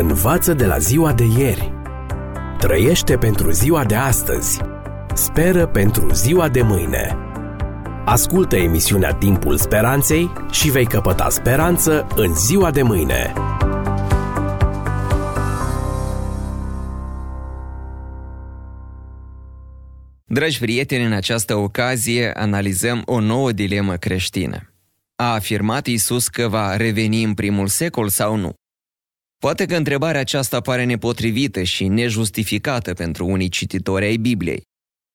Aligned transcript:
Învață 0.00 0.54
de 0.54 0.66
la 0.66 0.78
ziua 0.78 1.12
de 1.12 1.24
ieri. 1.24 1.72
Trăiește 2.58 3.16
pentru 3.16 3.50
ziua 3.50 3.84
de 3.84 3.94
astăzi. 3.94 4.60
Speră 5.14 5.66
pentru 5.66 6.12
ziua 6.12 6.48
de 6.48 6.62
mâine. 6.62 7.16
Ascultă 8.04 8.56
emisiunea 8.56 9.12
Timpul 9.12 9.56
Speranței 9.56 10.32
și 10.50 10.70
vei 10.70 10.86
căpăta 10.86 11.28
speranță 11.28 12.06
în 12.16 12.34
ziua 12.34 12.70
de 12.70 12.82
mâine. 12.82 13.32
Dragi 20.24 20.58
prieteni, 20.58 21.04
în 21.04 21.12
această 21.12 21.54
ocazie 21.54 22.32
analizăm 22.34 23.02
o 23.04 23.20
nouă 23.20 23.52
dilemă 23.52 23.96
creștină. 23.96 24.72
A 25.16 25.32
afirmat 25.32 25.86
Isus 25.86 26.28
că 26.28 26.48
va 26.48 26.76
reveni 26.76 27.22
în 27.22 27.34
primul 27.34 27.66
secol 27.66 28.08
sau 28.08 28.36
nu? 28.36 28.52
Poate 29.38 29.66
că 29.66 29.76
întrebarea 29.76 30.20
aceasta 30.20 30.60
pare 30.60 30.84
nepotrivită 30.84 31.62
și 31.62 31.88
nejustificată 31.88 32.94
pentru 32.94 33.26
unii 33.26 33.48
cititori 33.48 34.04
ai 34.04 34.16
Bibliei. 34.16 34.62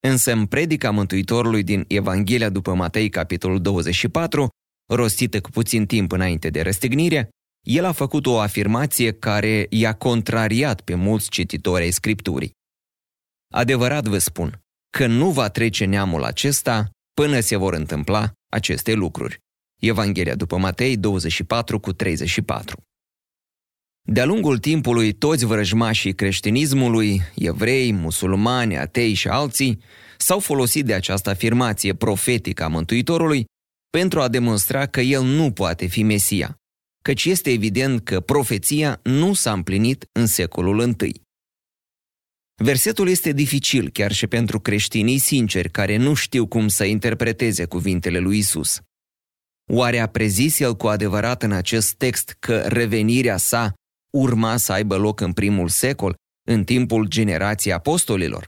Însă 0.08 0.32
în 0.32 0.46
predica 0.46 0.92
Mântuitorului 0.92 1.64
din 1.64 1.86
Evanghelia 1.88 2.50
după 2.50 2.74
Matei, 2.74 3.10
capitolul 3.10 3.62
24, 3.62 4.48
rostită 4.94 5.42
cu 5.42 5.50
puțin 5.50 5.86
timp 5.86 6.12
înainte 6.12 6.50
de 6.50 6.62
răstignire, 6.62 7.30
el 7.62 7.86
a 7.86 7.92
făcut 7.92 8.26
o 8.26 8.40
afirmație 8.40 9.12
care 9.12 9.68
i-a 9.70 9.94
contrariat 9.94 10.82
pe 10.82 10.96
mulți 10.96 11.30
cititori 11.30 11.84
ai 11.84 11.92
Scripturii. 11.92 12.52
Adevărat 13.54 14.06
vă 14.06 14.18
spun 14.18 14.62
că 14.98 15.08
nu 15.08 15.32
va 15.32 15.50
trece 15.50 15.86
neamul 15.86 16.24
acesta 16.24 16.90
până 17.14 17.40
se 17.40 17.56
vor 17.56 17.74
întâmpla 17.74 18.32
aceste 18.52 18.94
lucruri. 18.94 19.38
Evanghelia 19.82 20.36
după 20.36 20.58
Matei 20.58 20.98
24 20.98 21.80
cu 21.80 21.94
34. 21.94 22.84
De-a 24.06 24.26
lungul 24.26 24.58
timpului, 24.58 25.14
toți 25.14 25.46
vrăjmașii 25.46 26.14
creștinismului, 26.14 27.22
evrei, 27.36 27.92
musulmani, 27.92 28.78
atei 28.78 29.14
și 29.14 29.28
alții, 29.28 29.80
s-au 30.18 30.40
folosit 30.40 30.86
de 30.86 30.94
această 30.94 31.30
afirmație 31.30 31.94
profetică 31.94 32.64
a 32.64 32.68
Mântuitorului 32.68 33.46
pentru 33.90 34.22
a 34.22 34.28
demonstra 34.28 34.86
că 34.86 35.02
el 35.02 35.24
nu 35.24 35.52
poate 35.52 35.86
fi 35.86 36.04
Mesia, 36.04 36.56
căci 37.02 37.26
este 37.26 37.52
evident 37.52 38.04
că 38.04 38.20
profeția 38.20 39.00
nu 39.04 39.34
s-a 39.34 39.52
împlinit 39.52 40.06
în 40.12 40.26
secolul 40.26 40.96
I. 41.02 41.22
Versetul 42.64 43.10
este 43.10 43.32
dificil 43.32 43.90
chiar 43.90 44.12
și 44.12 44.28
pentru 44.28 44.60
creștinii 44.60 45.18
sinceri 45.18 45.70
care 45.70 45.98
nu 45.98 46.14
știu 46.14 46.48
cum 46.48 46.68
să 46.68 46.84
interpreteze 46.84 47.66
cuvintele 47.66 48.20
lui 48.20 48.38
Isus. 48.38 48.80
Oare 49.72 50.00
a 50.00 50.08
prezis 50.08 50.60
el 50.60 50.76
cu 50.76 50.88
adevărat 50.88 51.44
în 51.44 51.52
acest 51.52 51.94
text 51.94 52.36
că 52.40 52.58
revenirea 52.58 53.38
sa 53.38 53.74
urma 54.18 54.58
să 54.58 54.72
aibă 54.72 54.98
loc 54.98 55.20
în 55.20 55.34
primul 55.34 55.68
secol, 55.68 56.16
în 56.48 56.64
timpul 56.64 57.08
generației 57.08 57.74
apostolilor? 57.74 58.48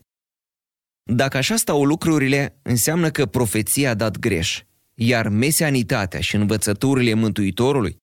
Dacă 1.11 1.37
așa 1.37 1.55
stau 1.55 1.85
lucrurile, 1.85 2.59
înseamnă 2.61 3.11
că 3.11 3.25
profeția 3.25 3.89
a 3.89 3.93
dat 3.93 4.17
greș, 4.17 4.61
iar 4.93 5.27
mesianitatea 5.27 6.19
și 6.19 6.35
învățăturile 6.35 7.13
Mântuitorului, 7.13 7.97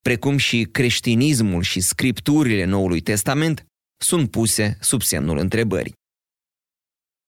precum 0.00 0.36
și 0.36 0.68
creștinismul 0.70 1.62
și 1.62 1.80
scripturile 1.80 2.64
Noului 2.64 3.00
Testament, 3.00 3.66
sunt 4.02 4.30
puse 4.30 4.76
sub 4.80 5.02
semnul 5.02 5.38
întrebării. 5.38 5.98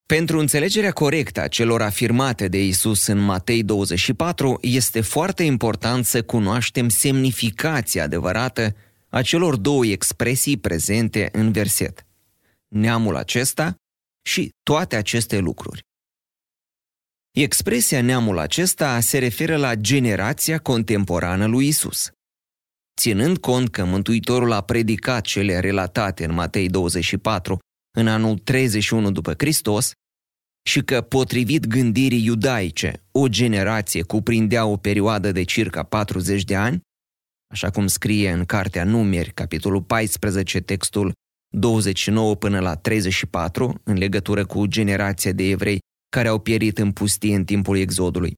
Pentru 0.07 0.39
înțelegerea 0.39 0.93
corectă 0.93 1.41
a 1.41 1.49
celor 1.49 1.83
afirmate 1.83 2.49
de 2.49 2.65
Isus 2.65 3.07
în 3.07 3.19
Matei 3.19 3.63
24, 3.63 4.59
este 4.61 5.01
foarte 5.01 5.43
important 5.43 6.05
să 6.05 6.23
cunoaștem 6.23 6.89
semnificația 6.89 8.03
adevărată 8.03 8.75
a 9.13 9.23
celor 9.23 9.57
două 9.57 9.87
expresii 9.87 10.57
prezente 10.57 11.29
în 11.33 11.53
verset. 11.53 12.07
Neamul 12.69 13.17
acesta 13.17 13.75
și 14.23 14.51
toate 14.63 14.97
aceste 14.97 15.39
lucruri. 15.39 15.81
Expresia 17.31 18.03
neamul 18.03 18.39
acesta 18.39 19.01
se 19.01 19.19
referă 19.19 19.57
la 19.57 19.75
generația 19.75 20.59
contemporană 20.59 21.47
lui 21.47 21.67
Isus. 21.67 22.11
Ținând 23.01 23.39
cont 23.39 23.71
că 23.71 23.85
Mântuitorul 23.85 24.53
a 24.53 24.61
predicat 24.61 25.25
cele 25.25 25.61
relatate 25.61 26.25
în 26.25 26.33
Matei 26.33 26.69
24 26.69 27.59
în 27.99 28.09
anul 28.09 28.39
31 28.39 29.11
după 29.11 29.35
Hristos 29.39 29.93
și 30.65 30.81
că, 30.81 31.01
potrivit 31.01 31.67
gândirii 31.67 32.25
iudaice, 32.25 33.05
o 33.11 33.29
generație 33.29 34.03
cuprindea 34.03 34.67
o 34.67 34.77
perioadă 34.77 35.33
de 35.33 35.43
circa 35.43 35.83
40 35.83 36.45
de 36.45 36.57
ani, 36.57 36.81
așa 37.53 37.71
cum 37.71 37.87
scrie 37.87 38.31
în 38.31 38.45
Cartea 38.45 38.85
Numeri, 38.85 39.33
capitolul 39.33 39.83
14, 39.83 40.61
textul 40.61 41.13
29 41.55 42.37
până 42.37 42.61
la 42.61 42.77
34, 42.77 43.81
în 43.85 43.97
legătură 43.97 44.47
cu 44.47 44.67
generația 44.67 45.33
de 45.33 45.43
evrei 45.43 45.79
care 46.09 46.29
au 46.29 46.39
pierit 46.39 46.79
în 46.79 46.93
pustie 46.93 47.35
în 47.35 47.45
timpul 47.45 47.77
exodului. 47.77 48.35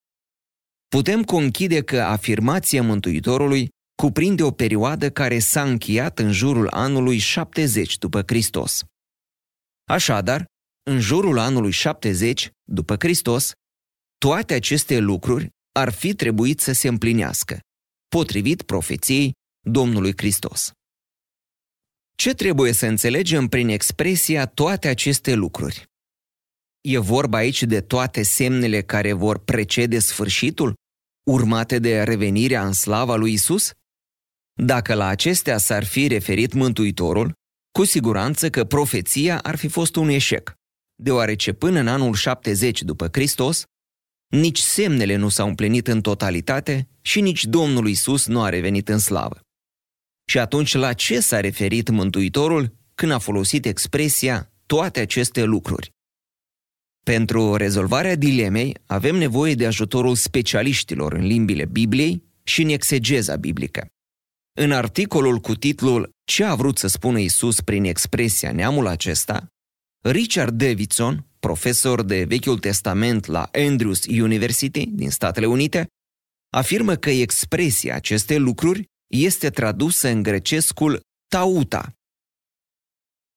Putem 0.89 1.23
conchide 1.23 1.83
că 1.83 2.01
afirmația 2.01 2.83
Mântuitorului 2.83 3.69
cuprinde 4.03 4.43
o 4.43 4.51
perioadă 4.51 5.11
care 5.11 5.39
s-a 5.39 5.63
încheiat 5.63 6.19
în 6.19 6.33
jurul 6.33 6.69
anului 6.69 7.19
70 7.19 7.99
după 7.99 8.23
Hristos. 8.27 8.83
Așadar, 9.91 10.45
în 10.91 11.01
jurul 11.01 11.39
anului 11.39 11.71
70 11.71 12.51
după 12.71 12.97
Hristos, 12.99 13.53
toate 14.19 14.55
aceste 14.55 14.99
lucruri 14.99 15.49
ar 15.73 15.93
fi 15.93 16.15
trebuit 16.15 16.61
să 16.61 16.73
se 16.73 16.89
împlinească, 16.89 17.59
potrivit 18.15 18.63
profeției 18.63 19.33
Domnului 19.67 20.13
Hristos. 20.17 20.71
Ce 22.17 22.35
trebuie 22.35 22.73
să 22.73 22.87
înțelegem 22.87 23.49
prin 23.49 23.69
expresia 23.69 24.47
toate 24.47 24.89
aceste 24.89 25.35
lucruri? 25.35 25.85
E 26.81 26.99
vorba 26.99 27.37
aici 27.37 27.63
de 27.63 27.81
toate 27.81 28.23
semnele 28.23 28.83
care 28.83 29.13
vor 29.13 29.39
precede 29.39 29.99
sfârșitul, 29.99 30.75
urmate 31.31 31.79
de 31.79 32.03
revenirea 32.03 32.67
în 32.67 32.73
slava 32.73 33.15
lui 33.15 33.33
Isus? 33.33 33.71
Dacă 34.63 34.95
la 34.95 35.07
acestea 35.07 35.59
s-ar 35.59 35.85
fi 35.85 36.07
referit 36.07 36.53
Mântuitorul, 36.53 37.33
cu 37.79 37.85
siguranță 37.85 38.51
că 38.51 38.65
profeția 38.65 39.41
ar 39.41 39.57
fi 39.57 39.69
fost 39.69 39.97
un 39.97 40.09
eșec, 40.09 40.53
deoarece 41.03 41.53
până 41.53 41.79
în 41.79 41.89
anul 41.89 42.15
70 42.15 42.83
după 42.83 43.09
Hristos, 43.13 43.65
nici 44.35 44.59
semnele 44.59 45.17
nu 45.17 45.29
s-au 45.29 45.49
împlinit 45.49 45.89
în 45.89 46.01
totalitate 46.01 46.89
și 47.01 47.21
nici 47.21 47.45
Domnul 47.45 47.89
Isus 47.89 48.27
nu 48.27 48.43
a 48.43 48.49
revenit 48.49 48.89
în 48.89 48.99
slavă. 48.99 49.41
Și 50.25 50.39
atunci 50.39 50.75
la 50.75 50.93
ce 50.93 51.21
s-a 51.21 51.41
referit 51.41 51.89
Mântuitorul 51.89 52.77
când 52.95 53.13
a 53.13 53.19
folosit 53.19 53.67
expresia 53.67 54.53
toate 54.67 55.01
aceste 55.01 55.43
lucruri? 55.43 55.91
Pentru 57.05 57.55
rezolvarea 57.55 58.15
dilemei 58.15 58.77
avem 58.87 59.17
nevoie 59.17 59.55
de 59.55 59.67
ajutorul 59.67 60.15
specialiștilor 60.15 61.13
în 61.13 61.27
limbile 61.27 61.65
Bibliei 61.65 62.23
și 62.43 62.63
în 62.63 62.69
exegeza 62.69 63.37
biblică. 63.37 63.87
În 64.61 64.73
articolul 64.73 65.39
cu 65.39 65.55
titlul 65.55 66.11
Ce 66.25 66.45
a 66.45 66.55
vrut 66.55 66.79
să 66.79 66.87
spună 66.87 67.19
Isus 67.19 67.61
prin 67.61 67.85
expresia 67.85 68.53
neamul 68.53 68.87
acesta, 68.87 69.47
Richard 70.01 70.55
Davidson, 70.59 71.27
profesor 71.45 72.03
de 72.03 72.25
Vechiul 72.25 72.59
Testament 72.59 73.27
la 73.27 73.49
Andrews 73.53 74.05
University 74.05 74.87
din 74.87 75.11
Statele 75.11 75.47
Unite, 75.47 75.87
afirmă 76.53 76.95
că 76.95 77.11
expresia 77.11 77.95
aceste 77.95 78.37
lucruri 78.37 78.85
este 79.15 79.51
tradusă 79.51 80.09
în 80.09 80.23
grecescul 80.23 81.01
tauta. 81.29 81.93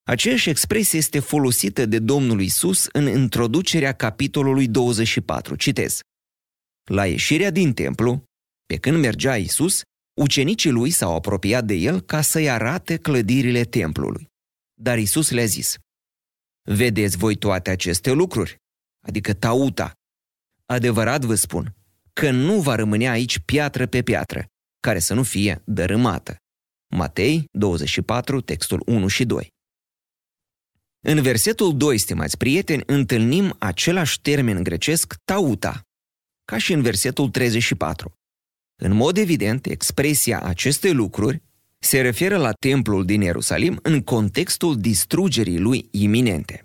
Aceeași 0.03 0.49
expresie 0.49 0.99
este 0.99 1.19
folosită 1.19 1.85
de 1.85 1.99
Domnul 1.99 2.41
Isus 2.41 2.87
în 2.91 3.07
introducerea 3.07 3.93
capitolului 3.93 4.67
24. 4.67 5.55
Citez. 5.55 5.99
La 6.83 7.05
ieșirea 7.05 7.51
din 7.51 7.73
templu, 7.73 8.23
pe 8.65 8.77
când 8.77 8.97
mergea 8.99 9.37
Isus, 9.37 9.81
Ucenicii 10.21 10.71
lui 10.71 10.89
s-au 10.89 11.15
apropiat 11.15 11.65
de 11.65 11.73
el 11.73 12.01
ca 12.01 12.21
să-i 12.21 12.49
arate 12.49 12.97
clădirile 12.97 13.63
templului. 13.63 14.27
Dar 14.81 14.97
Isus 14.97 15.29
le-a 15.31 15.45
zis, 15.45 15.75
Vedeți 16.69 17.17
voi 17.17 17.35
toate 17.35 17.69
aceste 17.69 18.11
lucruri? 18.11 18.55
Adică 19.05 19.33
tauta. 19.33 19.91
Adevărat 20.65 21.25
vă 21.25 21.35
spun 21.35 21.75
că 22.13 22.31
nu 22.31 22.61
va 22.61 22.75
rămâne 22.75 23.09
aici 23.09 23.39
piatră 23.39 23.85
pe 23.85 24.01
piatră, 24.01 24.45
care 24.79 24.99
să 24.99 25.13
nu 25.13 25.23
fie 25.23 25.61
dărâmată. 25.65 26.37
Matei 26.95 27.45
24, 27.51 28.41
textul 28.41 28.81
1 28.85 29.07
și 29.07 29.25
2. 29.25 29.47
În 31.05 31.21
versetul 31.21 31.77
2, 31.77 31.97
stimați 31.97 32.37
prieteni, 32.37 32.83
întâlnim 32.85 33.55
același 33.59 34.21
termen 34.21 34.63
grecesc 34.63 35.15
tauta, 35.23 35.81
ca 36.45 36.57
și 36.57 36.73
în 36.73 36.81
versetul 36.81 37.29
34. 37.29 38.13
În 38.81 38.93
mod 38.93 39.17
evident, 39.17 39.65
expresia 39.65 40.41
acestei 40.41 40.93
lucruri 40.93 41.43
se 41.79 42.01
referă 42.01 42.37
la 42.37 42.51
templul 42.51 43.05
din 43.05 43.21
Ierusalim 43.21 43.79
în 43.81 44.01
contextul 44.01 44.77
distrugerii 44.79 45.59
lui 45.59 45.87
iminente. 45.91 46.61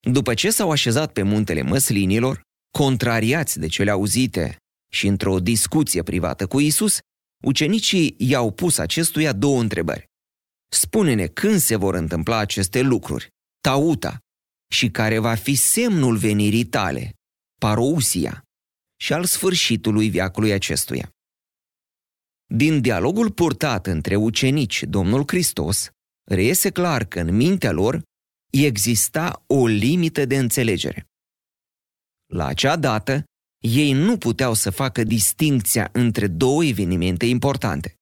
După 0.00 0.34
ce 0.34 0.50
s-au 0.50 0.70
așezat 0.70 1.12
pe 1.12 1.22
muntele 1.22 1.62
măslinilor, 1.62 2.40
contrariați 2.78 3.58
de 3.58 3.66
cele 3.66 3.90
auzite 3.90 4.56
și 4.92 5.06
într-o 5.06 5.40
discuție 5.40 6.02
privată 6.02 6.46
cu 6.46 6.60
Isus, 6.60 6.98
ucenicii 7.44 8.14
i-au 8.18 8.50
pus 8.50 8.78
acestuia 8.78 9.32
două 9.32 9.60
întrebări. 9.60 10.04
Spune-ne 10.72 11.26
când 11.26 11.60
se 11.60 11.76
vor 11.76 11.94
întâmpla 11.94 12.36
aceste 12.36 12.80
lucruri, 12.80 13.28
tauta, 13.60 14.18
și 14.72 14.90
care 14.90 15.18
va 15.18 15.34
fi 15.34 15.54
semnul 15.54 16.16
venirii 16.16 16.64
tale, 16.64 17.12
parousia, 17.60 18.42
și 19.00 19.12
al 19.12 19.24
sfârșitului 19.24 20.08
viacului 20.08 20.52
acestuia. 20.52 21.13
Din 22.46 22.80
dialogul 22.80 23.30
purtat 23.30 23.86
între 23.86 24.16
ucenici 24.16 24.82
Domnul 24.82 25.24
Hristos, 25.26 25.88
reiese 26.30 26.70
clar 26.70 27.04
că 27.04 27.20
în 27.20 27.36
mintea 27.36 27.70
lor 27.70 28.02
exista 28.50 29.44
o 29.46 29.66
limită 29.66 30.24
de 30.24 30.36
înțelegere. 30.36 31.06
La 32.32 32.46
acea 32.46 32.76
dată, 32.76 33.24
ei 33.64 33.92
nu 33.92 34.18
puteau 34.18 34.54
să 34.54 34.70
facă 34.70 35.02
distincția 35.02 35.90
între 35.92 36.26
două 36.26 36.64
evenimente 36.64 37.26
importante. 37.26 37.94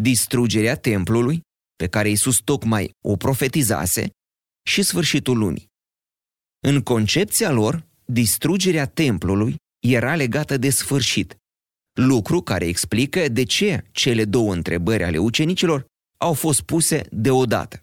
Distrugerea 0.00 0.76
templului, 0.76 1.40
pe 1.76 1.88
care 1.88 2.08
Iisus 2.08 2.38
tocmai 2.38 2.90
o 3.04 3.16
profetizase, 3.16 4.10
și 4.66 4.82
sfârșitul 4.82 5.38
lumii. 5.38 5.66
În 6.66 6.82
concepția 6.82 7.50
lor, 7.50 7.86
distrugerea 8.04 8.86
templului 8.86 9.56
era 9.84 10.14
legată 10.14 10.56
de 10.56 10.70
sfârșit, 10.70 11.36
lucru 11.92 12.42
care 12.42 12.66
explică 12.66 13.28
de 13.28 13.42
ce 13.42 13.84
cele 13.90 14.24
două 14.24 14.52
întrebări 14.52 15.04
ale 15.04 15.18
ucenicilor 15.18 15.86
au 16.18 16.32
fost 16.32 16.62
puse 16.62 17.06
deodată. 17.10 17.80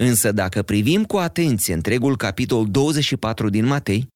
Însă 0.00 0.32
dacă 0.32 0.62
privim 0.62 1.04
cu 1.04 1.16
atenție 1.16 1.74
întregul 1.74 2.16
capitol 2.16 2.70
24 2.70 3.48
din 3.48 3.64
Matei, 3.64 4.06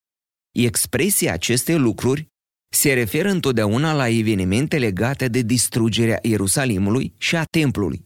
expresia 0.51 1.33
acestei 1.33 1.79
lucruri 1.79 2.27
se 2.75 2.93
referă 2.93 3.29
întotdeauna 3.29 3.93
la 3.93 4.09
evenimente 4.09 4.79
legate 4.79 5.29
de 5.29 5.43
distrugerea 5.43 6.19
Ierusalimului 6.23 7.15
și 7.19 7.37
a 7.37 7.45
templului, 7.45 8.03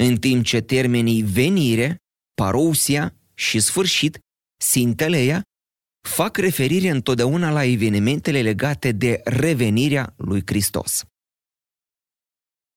în 0.00 0.16
timp 0.16 0.44
ce 0.44 0.60
termenii 0.60 1.22
venire, 1.22 1.96
parousia 2.34 3.14
și 3.34 3.60
sfârșit, 3.60 4.18
sinteleia, 4.56 5.42
fac 6.08 6.36
referire 6.36 6.88
întotdeauna 6.88 7.50
la 7.50 7.64
evenimentele 7.64 8.42
legate 8.42 8.92
de 8.92 9.20
revenirea 9.24 10.14
lui 10.16 10.42
Hristos. 10.44 11.04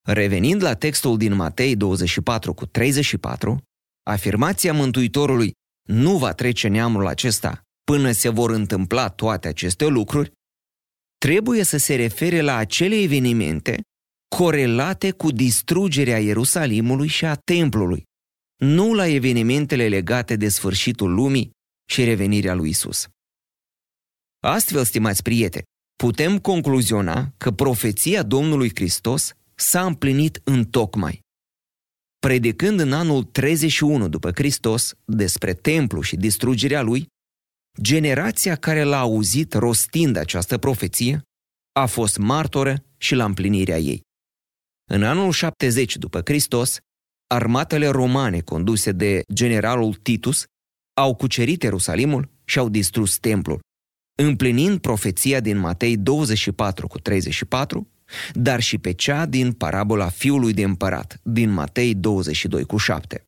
Revenind 0.07 0.61
la 0.61 0.73
textul 0.73 1.17
din 1.17 1.33
Matei 1.35 1.75
24 1.75 2.53
cu 2.53 2.65
34, 2.65 3.57
afirmația 4.03 4.73
Mântuitorului 4.73 5.51
nu 5.89 6.17
va 6.17 6.33
trece 6.33 6.67
neamul 6.67 7.07
acesta 7.07 7.61
până 7.83 8.11
se 8.11 8.29
vor 8.29 8.51
întâmpla 8.51 9.09
toate 9.09 9.47
aceste 9.47 9.85
lucruri, 9.85 10.31
trebuie 11.17 11.63
să 11.63 11.77
se 11.77 11.95
refere 11.95 12.41
la 12.41 12.55
acele 12.55 12.95
evenimente 13.01 13.81
corelate 14.35 15.11
cu 15.11 15.31
distrugerea 15.31 16.19
Ierusalimului 16.19 17.07
și 17.07 17.25
a 17.25 17.35
templului, 17.35 18.03
nu 18.57 18.93
la 18.93 19.07
evenimentele 19.07 19.87
legate 19.87 20.35
de 20.35 20.49
sfârșitul 20.49 21.13
lumii 21.13 21.51
și 21.89 22.03
revenirea 22.03 22.53
lui 22.53 22.69
Isus. 22.69 23.07
Astfel, 24.47 24.83
stimați 24.83 25.21
prieteni, 25.21 25.63
putem 25.95 26.39
concluziona 26.39 27.33
că 27.37 27.51
profeția 27.51 28.23
Domnului 28.23 28.71
Hristos 28.75 29.33
s-a 29.55 29.85
împlinit 29.85 30.41
în 30.43 30.65
tocmai. 30.65 31.19
Predicând 32.19 32.79
în 32.79 32.93
anul 32.93 33.23
31 33.23 34.07
după 34.07 34.31
Hristos 34.31 34.93
despre 35.05 35.53
templu 35.53 36.01
și 36.01 36.15
distrugerea 36.15 36.81
lui, 36.81 37.05
generația 37.81 38.55
care 38.55 38.83
l-a 38.83 38.99
auzit 38.99 39.53
rostind 39.53 40.15
această 40.15 40.57
profeție 40.57 41.21
a 41.79 41.85
fost 41.85 42.17
martoră 42.17 42.83
și 42.97 43.15
la 43.15 43.25
împlinirea 43.25 43.77
ei. 43.77 44.01
În 44.89 45.03
anul 45.03 45.31
70 45.31 45.97
după 45.97 46.21
Hristos, 46.25 46.77
armatele 47.27 47.87
romane 47.87 48.41
conduse 48.41 48.91
de 48.91 49.21
generalul 49.33 49.93
Titus 49.93 50.43
au 50.97 51.15
cucerit 51.15 51.63
Ierusalimul 51.63 52.29
și 52.45 52.59
au 52.59 52.69
distrus 52.69 53.17
templul, 53.17 53.59
împlinind 54.17 54.79
profeția 54.79 55.39
din 55.39 55.57
Matei 55.57 55.97
24 55.97 56.87
cu 56.87 56.99
34, 56.99 57.87
dar 58.33 58.59
și 58.59 58.77
pe 58.77 58.91
cea 58.91 59.25
din 59.25 59.51
parabola 59.51 60.09
fiului 60.09 60.53
de 60.53 60.63
împărat, 60.63 61.19
din 61.23 61.49
Matei 61.49 61.93
22 61.93 62.63
cu 62.63 62.77
7. 62.77 63.23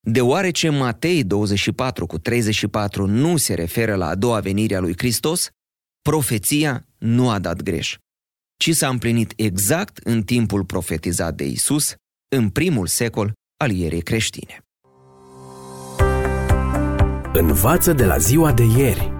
Deoarece 0.00 0.68
Matei 0.68 1.24
24 1.24 2.06
cu 2.06 2.18
34 2.18 3.06
nu 3.06 3.36
se 3.36 3.54
referă 3.54 3.94
la 3.94 4.06
a 4.06 4.14
doua 4.14 4.40
venire 4.40 4.74
a 4.74 4.80
lui 4.80 4.94
Hristos, 4.96 5.50
profeția 6.02 6.86
nu 6.98 7.30
a 7.30 7.38
dat 7.38 7.62
greș, 7.62 7.96
ci 8.56 8.74
s-a 8.74 8.88
împlinit 8.88 9.32
exact 9.36 9.96
în 9.96 10.22
timpul 10.22 10.64
profetizat 10.64 11.34
de 11.34 11.44
Isus, 11.44 11.94
în 12.36 12.48
primul 12.48 12.86
secol 12.86 13.32
al 13.56 13.70
ierei 13.70 14.02
creștine. 14.02 14.64
Învață 17.32 17.92
de 17.92 18.04
la 18.04 18.16
ziua 18.16 18.52
de 18.52 18.64
ieri. 18.64 19.19